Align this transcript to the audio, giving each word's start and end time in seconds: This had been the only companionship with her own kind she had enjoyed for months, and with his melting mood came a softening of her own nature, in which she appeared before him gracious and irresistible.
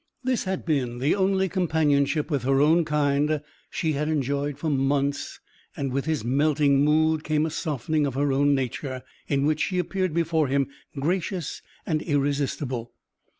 This 0.23 0.45
had 0.45 0.65
been 0.65 0.97
the 0.97 1.13
only 1.13 1.47
companionship 1.47 2.31
with 2.31 2.41
her 2.41 2.59
own 2.59 2.85
kind 2.85 3.39
she 3.69 3.91
had 3.93 4.09
enjoyed 4.09 4.57
for 4.57 4.67
months, 4.71 5.39
and 5.77 5.93
with 5.93 6.05
his 6.05 6.25
melting 6.25 6.83
mood 6.83 7.23
came 7.23 7.45
a 7.45 7.51
softening 7.51 8.07
of 8.07 8.15
her 8.15 8.33
own 8.33 8.55
nature, 8.55 9.03
in 9.27 9.45
which 9.45 9.61
she 9.61 9.77
appeared 9.77 10.15
before 10.15 10.47
him 10.47 10.65
gracious 10.99 11.61
and 11.85 12.01
irresistible. 12.01 12.95